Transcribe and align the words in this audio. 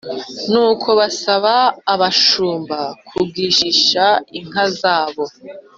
Nuko 0.51 0.87
basaba 0.99 1.53
abashumba 1.93 2.79
kugishisha 3.07 4.05
inka 4.39 4.65
zose 4.79 5.39